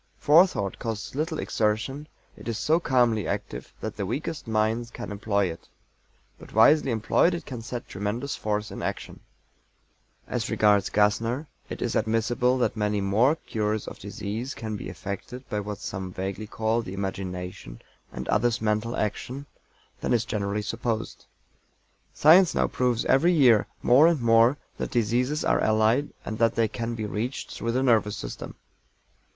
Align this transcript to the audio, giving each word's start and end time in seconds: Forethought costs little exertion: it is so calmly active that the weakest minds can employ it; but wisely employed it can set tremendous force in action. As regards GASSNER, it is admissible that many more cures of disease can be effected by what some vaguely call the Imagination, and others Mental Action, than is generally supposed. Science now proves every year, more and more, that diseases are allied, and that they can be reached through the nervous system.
Forethought 0.17 0.79
costs 0.79 1.13
little 1.13 1.37
exertion: 1.37 2.07
it 2.35 2.47
is 2.47 2.57
so 2.57 2.79
calmly 2.79 3.27
active 3.27 3.71
that 3.81 3.97
the 3.97 4.05
weakest 4.07 4.47
minds 4.47 4.89
can 4.89 5.11
employ 5.11 5.45
it; 5.45 5.69
but 6.39 6.53
wisely 6.55 6.89
employed 6.89 7.35
it 7.35 7.45
can 7.45 7.61
set 7.61 7.87
tremendous 7.87 8.35
force 8.35 8.71
in 8.71 8.81
action. 8.81 9.19
As 10.27 10.49
regards 10.49 10.89
GASSNER, 10.89 11.45
it 11.69 11.83
is 11.83 11.95
admissible 11.95 12.57
that 12.57 12.75
many 12.75 12.99
more 12.99 13.35
cures 13.35 13.87
of 13.87 13.99
disease 13.99 14.55
can 14.55 14.75
be 14.75 14.89
effected 14.89 15.47
by 15.49 15.59
what 15.59 15.77
some 15.77 16.11
vaguely 16.11 16.47
call 16.47 16.81
the 16.81 16.95
Imagination, 16.95 17.79
and 18.11 18.27
others 18.29 18.59
Mental 18.59 18.95
Action, 18.97 19.45
than 19.99 20.13
is 20.13 20.25
generally 20.25 20.63
supposed. 20.63 21.27
Science 22.11 22.55
now 22.55 22.65
proves 22.67 23.05
every 23.05 23.33
year, 23.33 23.67
more 23.83 24.07
and 24.07 24.19
more, 24.19 24.57
that 24.79 24.89
diseases 24.89 25.45
are 25.45 25.61
allied, 25.61 26.09
and 26.25 26.39
that 26.39 26.55
they 26.55 26.67
can 26.67 26.95
be 26.95 27.05
reached 27.05 27.51
through 27.53 27.71
the 27.73 27.83
nervous 27.83 28.17
system. 28.17 28.55